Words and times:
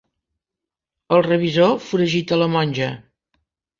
El 1.17 1.21
revisor 1.27 1.77
foragita 1.91 2.43
la 2.45 2.49
monja. 2.55 2.89